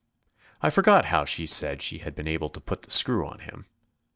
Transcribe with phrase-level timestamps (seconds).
[0.63, 3.67] I forget how she said she had been able to put the screw on him.